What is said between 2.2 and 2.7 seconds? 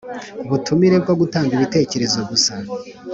gusa